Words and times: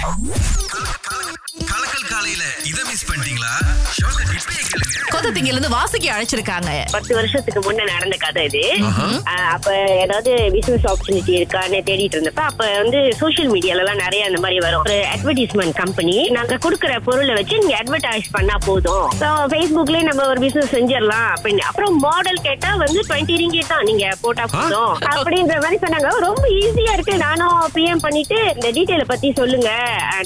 கலக்கல் 0.00 1.87
காலையில 2.28 2.46
இத 2.70 2.78
மிஸ் 2.88 3.04
பண்ணிட்டீங்களா? 3.08 3.52
ஷோக்க 3.98 4.22
இப்பயே 4.38 4.62
கேளுங்க. 4.70 4.96
கொத்தத்திங்கில 5.12 5.54
இருந்து 5.54 5.70
வாசிக்கு 5.74 6.08
அழைச்சிருக்காங்க. 6.14 6.70
பத்து 6.94 7.12
வருஷத்துக்கு 7.18 7.60
முன்ன 7.66 7.86
நடந்த 7.92 8.16
கதை 8.24 8.42
இது. 8.48 8.62
அப்ப 9.54 9.68
ஏதாவது 10.02 10.32
பிசினஸ் 10.56 10.86
ஆப்பர்ச்சுனிட்டி 10.90 11.32
இருக்கான்னு 11.38 11.78
தேடிட்டு 11.88 12.16
இருந்தப்ப 12.16 12.42
அப்ப 12.50 12.64
வந்து 12.82 12.98
சோஷியல் 13.20 13.50
மீடியால 13.54 13.82
எல்லாம் 13.84 14.02
நிறைய 14.04 14.26
அந்த 14.28 14.40
மாதிரி 14.44 14.58
வரும். 14.66 14.82
ஒரு 14.86 14.96
அட்வர்டைஸ்மெண்ட் 15.14 15.76
கம்பெனி 15.80 16.16
நாங்க 16.36 16.58
கொடுக்குற 16.66 16.98
பொருளை 17.06 17.34
வச்சு 17.38 17.60
நீங்க 17.62 17.76
அட்வர்டைஸ் 17.80 18.28
பண்ணா 18.36 18.58
போதும். 18.68 19.06
ஸோ 19.22 19.30
ஃபேஸ்புக்லயே 19.52 20.02
நம்ம 20.10 20.26
ஒரு 20.32 20.42
பிசினஸ் 20.44 20.74
செஞ்சிடலாம் 20.76 21.28
அப்படின்னு. 21.36 21.64
அப்புறம் 21.70 21.96
மாடல் 22.06 22.44
கேட்டா 22.48 22.72
வந்து 22.84 23.00
டுவெண்ட்டி 23.08 23.40
ரிங்கிட் 23.44 23.72
தான் 23.72 23.88
நீங்க 23.90 24.06
போட்டா 24.26 24.46
போதும். 24.56 24.92
அப்படின்ற 25.14 25.56
மாதிரி 25.64 25.80
சொன்னாங்க. 25.86 26.12
ரொம்ப 26.28 26.44
ஈஸியா 26.60 26.94
இருக்கு. 26.98 27.16
நானும் 27.26 27.58
பிஎம் 27.78 28.04
பண்ணிட்டு 28.06 28.38
இந்த 28.58 28.68
டீட்டெயில 28.78 29.06
பத்தி 29.14 29.30
சொல்லுங்க. 29.40 29.72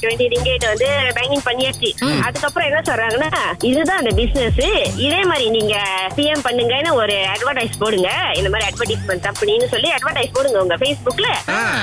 டுவெண்ட்டி 0.02 0.28
ரிங்கேட் 0.36 0.68
வந்து 0.72 0.90
பேங்கிங் 1.20 1.46
பண்ணியாச்சு. 1.50 1.91
அதுக்கப்புறம் 2.26 2.68
என்ன 2.68 2.80
சொல்றாங்கன்னா 2.88 3.30
இதுதான் 3.70 4.00
அந்த 4.02 4.12
பிசினஸ் 4.20 4.60
இதே 5.06 5.20
மாதிரி 5.30 5.46
நீங்க 5.56 5.74
பிஎம் 6.16 6.44
பண்ணுங்கன்னு 6.46 6.90
ஒரு 7.02 7.16
அட்வர்டைஸ் 7.34 7.80
போடுங்க. 7.82 8.10
இந்த 8.38 8.48
மாதிரி 8.52 8.68
அட்வர்டைஸ்மெண்ட் 8.70 9.24
கம்பெனின்னு 9.28 9.68
சொல்லி 9.74 9.90
அட்வர்டைஸ் 9.96 10.34
போடுங்க 10.36 10.58
உங்க 10.64 10.76
Facebookல. 10.82 11.28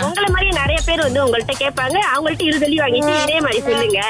உங்களை 0.07 0.27
மாதிரி 0.35 0.49
நிறைய 0.61 0.79
பேர் 0.87 1.05
வந்து 1.07 1.23
உங்கள்ட்ட 1.25 1.55
கேட்பாங்க. 1.63 1.97
அவங்கள்ட்ட 2.13 2.47
இரு 2.49 2.63
சொல்லி 2.63 2.79
வாங்கிட்டு 2.83 3.13
இதே 3.23 3.39
மாதிரி 3.45 3.61
சொல்லுங்க. 3.69 4.01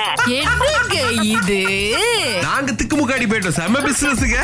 இது? 1.36 1.60
நாங்க 2.48 2.72
திக்குமுக்காடி 2.82 3.28
போயிட்டோம். 3.32 3.58
செம்ம 3.62 3.84
பிசினஸ்ங்க 3.88 4.40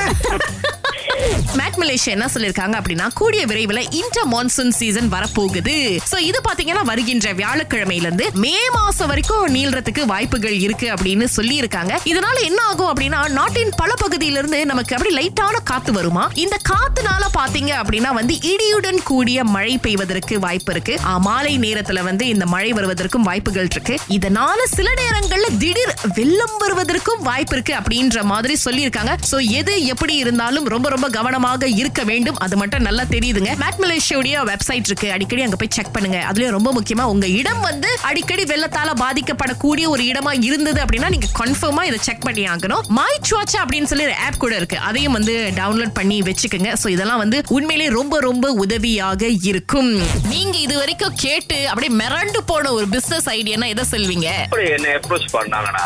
மேட் 1.29 1.77
மலேசியா 1.77 2.05
என்ன 2.05 2.29
சொல்லிருக்காங்க 2.33 2.81
அப்படின்னா 2.81 3.09
கூடிய 3.13 3.45
விரைவில் 3.45 3.91
இன்டர் 3.91 4.27
மான்சூன் 4.27 4.69
சீசன் 4.69 5.11
வரப்போகுது. 5.11 5.99
சோ 6.11 6.17
இது 6.19 6.41
பாத்தீங்கன்னா 6.49 6.83
வருகின்ற 6.83 7.33
வியாழக்கிழமையில 7.33 8.05
இருந்து 8.05 8.29
மே 8.33 8.55
மாசம் 8.73 9.07
வரைக்கும் 9.07 9.47
நீள்றதுக்கு 9.47 10.05
வாய்ப்புகள் 10.05 10.59
இருக்கு 10.59 10.89
அப்படின்னு 10.89 11.23
சொல்லி 11.23 11.55
இருக்காங்க 11.55 11.99
இதனால 12.05 12.41
என்ன 12.41 12.63
ஆகும் 12.63 12.95
அப்படின்னா 12.95 13.29
நாட்டின் 13.29 13.71
பல 13.77 13.93
பகுதியில 14.03 14.37
இருந்து 14.37 14.65
நமக்கு 14.65 14.95
அப்படி 14.95 15.15
லைட்டான 15.15 15.53
காத்து 15.63 15.91
வருமா? 15.91 16.31
இந்த 16.33 16.57
காத்துனால 16.69 17.23
பாத்தீங்க 17.37 17.69
அப்படின்னா 17.69 18.13
வந்து 18.13 18.33
இடியுடன் 18.33 19.03
கூடிய 19.03 19.43
மழை 19.43 19.77
பெய்வதற்கு 19.77 20.39
வாய்ப்பு 20.39 20.71
இருக்கு. 20.71 20.99
ஆ, 21.05 21.17
மாலை 21.17 21.59
நேரத்துல 21.59 22.01
வந்து 22.01 22.27
இந்த 22.27 22.45
மழை 22.45 22.71
வருவதற்கும் 22.71 23.23
வாய்ப்புகள் 23.23 23.67
இருக்கு. 23.71 23.99
இதனால 24.09 24.63
சில 24.63 24.93
நேரங்கள்ல 24.93 25.57
திடீர் 25.57 25.93
வெள்ளம் 26.13 26.57
வருவதற்கும் 26.57 27.21
வாய்ப்பு 27.21 27.53
இருக்கு 27.53 27.73
அப்படின்ற 27.73 28.23
மாதிரி 28.23 28.57
சொல்லியிருக்காங்க. 28.65 29.17
சோ 29.31 29.47
எது 29.47 29.85
எப்படி 29.85 30.15
இருந்தாலும் 30.15 30.65
ரொம்ப 30.65 30.89
ரொம்ப 30.89 31.09
கவனமாக 31.17 31.67
இருக்க 31.81 32.01
வேண்டும். 32.11 32.39
அது 32.45 32.55
மட்டும் 32.61 32.85
நல்லா 32.87 33.03
தெரியுதுங்க. 33.15 33.51
மேட் 33.63 33.79
மலேசியாவுடைய 33.83 34.43
வெப்சைட் 34.51 34.87
இருக்கு. 34.89 35.07
அடிக்கடி 35.15 35.41
அங்க 35.45 35.57
போய் 35.61 35.73
செக் 35.77 35.93
பண்ணுங்க. 35.95 36.19
அதுலயும் 36.29 36.55
ரொம்ப 36.57 36.69
முக்கியமா 36.77 37.03
உங்க 37.13 37.27
இடம் 37.39 37.61
வந்து 37.69 37.89
அடிக்கடி 38.09 38.43
வெள்ளத்தால 38.51 38.93
பாதிக்கப்படக்கூடிய 39.03 39.85
ஒரு 39.93 40.03
இடமா 40.11 40.31
இருந்தது 40.47 40.79
அப்படின்னா 40.83 41.09
நீங்க 41.15 41.27
கன்ஃபார்மா 41.41 41.83
இதை 41.89 41.99
செக் 42.07 42.25
பண்ணி 42.27 42.43
ஆகணும். 42.53 42.83
மை 42.97 43.13
சுவாச்சா 43.29 43.59
அப்படின்னு 43.63 43.89
சொல்லி 43.91 44.07
ஒரு 44.09 44.15
ஆப் 44.25 44.41
கூட 44.43 44.53
இருக்கு. 44.61 44.77
அதையும் 44.89 45.15
வந்து 45.17 45.35
டவுன்லோட் 45.59 45.93
பண்ணி 45.99 46.17
வச்சுக்கோங்க. 46.29 46.71
சோ 46.83 46.87
இதெல்லாம் 46.95 47.21
வந்து 47.23 47.37
உண்மையிலேயே 47.57 47.91
ரொம்ப 47.99 48.19
ரொம்ப 48.27 48.45
உதவியாக 48.63 49.23
இருக்கும். 49.51 49.91
நீங்க 50.33 50.55
இது 50.65 50.75
வரைக்கும் 50.81 51.15
கேட்டு 51.25 51.57
அப்படியே 51.69 51.91
மிரண்டு 52.01 52.39
போன 52.51 52.71
ஒரு 52.77 52.87
பிசினஸ் 52.95 53.29
ஐடியானா 53.37 53.69
எதை 53.73 53.85
சொல்வீங்க? 53.93 54.27
என்ன 54.75 54.87
அப்ரோச் 54.99 55.27
பண்ணாங்கன்னா 55.37 55.85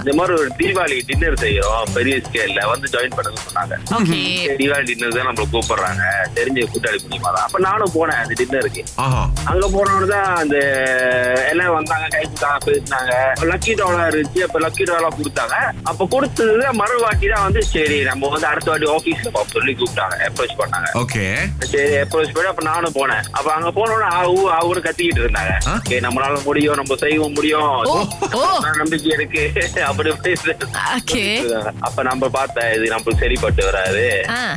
இந்த 0.00 0.14
மாதிரி 0.20 0.34
ஒரு 0.40 0.50
தீபாவளி 0.60 0.98
டின்னர் 1.10 1.40
செய்யறோம். 1.44 1.92
பெரிய 1.98 2.16
ஸ்கேல்ல 2.26 2.62
வந்து 2.72 2.92
ஜாயின் 2.94 3.16
பண்ணுங்க 3.18 3.40
சொன்னாங்க. 3.48 3.74
தீபாவளி 4.64 4.84
டின்னர் 4.84 5.16
தான் 5.16 5.26
நம்மள 5.26 5.44
கூப்பிடுறாங்க. 5.52 6.02
தெரிஞ்ச 6.36 6.60
கூட்டாளி 6.72 6.98
தான் 7.26 7.44
அப்ப 7.44 7.58
நானும் 7.58 7.92
போனேன் 7.94 8.20
அந்த 8.22 8.34
டின்னருக்கு 8.40 8.82
ஆஹா. 9.04 9.22
அங்க 9.44 9.66
போனவன 9.68 10.06
தான் 10.06 10.36
அந்த 10.36 10.56
எல்லாம் 11.50 11.74
வந்தாங்க 11.74 12.06
கை 12.08 12.22
கொடுத்தாங்க 12.24 12.60
பேசினாங்க. 12.66 13.12
லக்கி 13.50 13.72
டாலர் 13.74 14.10
இருந்துச்சு. 14.10 14.42
அப்ப 14.46 14.58
லக்கி 14.58 14.84
டாலர் 14.84 15.18
கொடுத்தாங்க. 15.18 15.56
அப்ப 15.82 16.08
கொடுத்தது 16.10 16.52
மறுவாட்டி 16.80 17.34
தான் 17.34 17.42
வந்து 17.42 17.62
சரி 17.64 18.02
நம்ம 18.02 18.28
வந்து 18.28 18.46
அடுத்த 18.46 18.70
வாட்டி 18.70 18.88
ஆபீஸ்ல 18.94 19.42
சொல்லி 19.52 19.72
கூப்பிட்டாங்க. 19.72 20.16
அப்ரோச் 20.28 20.56
பண்ணாங்க. 20.60 20.88
ஓகே. 20.94 21.24
சரி 21.72 21.94
அப்ரோச் 21.96 22.34
பண்ணி 22.34 22.48
அப்ப 22.48 22.62
நானும் 22.62 22.92
போனேன். 22.92 23.24
அப்ப 23.30 23.52
அங்க 23.52 23.68
போனோட 23.70 24.04
ஆவு 24.20 24.38
ஆவுன்னு 24.58 24.86
கத்திக்கிட்டு 24.86 25.22
இருந்தாங்க? 25.24 25.52
"Okay, 25.76 25.98
நம்மளால 26.06 26.42
முடியும் 26.44 26.74
நம்ம 26.74 26.94
செய்வோம் 26.96 27.32
முடியும். 27.32 27.70
நம்பிக்கை 28.76 29.10
இருக்கு. 29.10 29.42
அப்படி. 29.82 30.10
அப்ப 31.80 32.02
நம்ம 32.02 32.28
பார்த்தேன் 32.28 32.72
இது 32.74 32.94
நம்மளுக்கு 32.94 33.18
சரிப்பட்டு 33.18 33.64
வராது. 33.64 34.04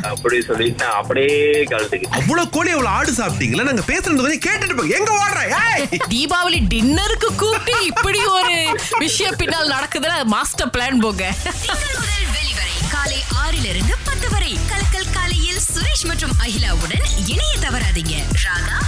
அப்படி 0.02 0.42
சொல்லிட்டு 0.42 0.86
அப்படியே 0.86 1.64
கழுத்துக்கிட்டேன் 1.64 2.12
அவ்வளவு 2.12 2.50
கோழி 2.50 2.70
அவ்வளவு 2.70 2.96
ஆடு 2.96 3.12
சாப்பிட்டீங்களா? 3.12 3.64
நாங்க 3.64 3.84
பேசுறது 3.88 4.38
கேட்டுட்டு 4.48 4.76
போங்க. 4.76 4.96
எங்க 4.96 5.26
ஓடுற? 5.26 5.42
தீபாவளி 6.14 6.60
டின்னருக்கு 6.74 7.36
கூப்பிட்டு 7.36 7.86
இப்படி 7.86 8.26
ஒரு 8.26 8.78
விஷயம் 9.00 9.36
பின்னால் 9.36 9.72
நடக்குதுன்னா 9.72 10.24
மாஸ்டர் 10.24 10.70
பிளான் 10.70 11.00
போங்க. 11.00 11.34
காலை 12.92 13.24
ஆறிலிருந்து 13.46 13.94
பத்து 14.04 14.30
வரை. 14.30 14.58
கலக்கல் 14.70 15.14
காலையில் 15.14 15.60
சுரேஷ் 15.74 16.06
மற்றும் 16.06 16.32
அகிலாவுடன் 16.46 17.06
இணைய 17.28 17.58
தவறாதீங்க. 17.62 18.16
ராகா 18.46 18.87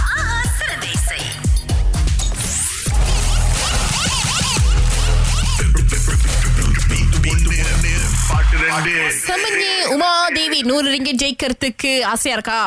சமஞ்சி 8.72 9.70
உமாதேவி 9.90 10.58
நூறு 10.62 10.86
ரிங்கிட் 10.90 11.22
ஜெயிக்கிறதுக்கு 11.22 11.90
ஆசையா 12.04 12.36
இருக்கா? 12.36 12.60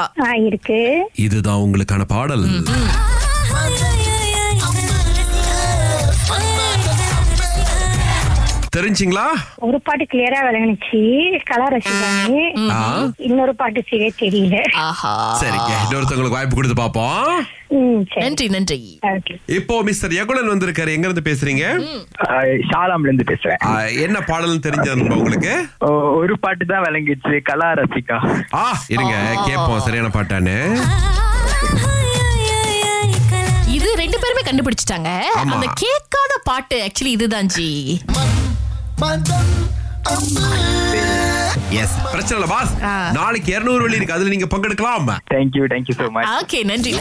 இருக்கு. 0.46 0.80
இதுதான் 1.18 1.62
உங்களுக்கான 1.62 2.04
பாடல். 2.08 2.46
தெரிஞ்சிங்களா? 8.78 9.26
ஒரு 9.56 9.82
பாட்டு 9.82 10.08
கிளியரா 10.14 10.40
விளங்குனுச்சு. 10.44 11.02
கலர் 11.46 11.78
ரசிதானே 11.78 12.70
ஆ, 12.70 13.10
இன்னொரு 13.18 13.56
பாட்டு 13.56 13.84
சரியா 13.90 14.10
தெரியல. 14.20 14.76
ஆஹா. 14.76 15.42
சரிங்க. 15.42 15.72
இன்னொருத்தவங்களுக்கு 15.86 16.30
வாய்ப்பு 16.30 16.56
கொடுத்து 16.56 16.84
பாப்போம் 16.84 17.34
ம் 17.68 18.02
சரி. 18.14 18.26
நன்றி 18.26 18.48
நன்றி. 18.48 19.00
இப்போ 19.46 19.82
மிஸ்டர் 19.82 20.12
யகுலன் 20.12 20.50
வந்திருக்காரு. 20.50 20.92
எங்க 20.92 21.08
இருந்து 21.08 21.32
பேசுறீங்க 21.32 21.66
ஷாலாம்ல 22.72 23.00
இருந்து 23.00 23.24
பேசுறேன். 23.34 24.02
என்ன 24.02 24.20
பாடல்னு 24.20 24.66
தெரிஞ்சது 24.68 25.10
உங்களுக்கு? 25.10 25.66
ஓ- 25.80 26.14
ஒரு 26.16 26.40
பாட்டு 26.40 26.66
தான் 26.66 26.82
விளங்கிச்சு 26.82 27.42
கலா 27.44 27.74
ரசிகா. 27.74 28.44
ஆ 28.54 28.78
இருங்க. 28.88 29.16
கேட்போம். 29.46 29.80
சரியான 29.80 30.08
பாட்டான்னு. 30.08 30.58
இது 33.68 33.96
ரெண்டு 33.96 34.18
பேருமே 34.20 34.42
கண்டுபிடிச்சிட்டாங்க. 34.46 35.20
அந்த 35.20 35.68
கேட்காத 35.74 36.34
பாட்டு 36.44 36.88
ஆக்சுவலி 36.88 37.08
இதுதான் 37.08 37.46
ஜி. 37.46 38.02
எஸ் 41.82 41.96
பிரச்சனை 42.12 42.36
இல்ல 42.40 42.48
பாஸ். 42.54 42.74
நாளைக்கு 43.18 43.52
இருநூறு 43.54 43.82
வழி 43.82 43.96
இருக்கு. 43.96 44.16
அதுல 44.18 44.34
நீங்க 44.34 44.48
பங்கெடுக்கலாம். 44.54 45.08
Thank you 45.34 45.64
thank you 45.74 45.96
so 46.00 46.10
much 46.16 46.28
okay 46.40 46.60
நன்றி. 46.72 46.94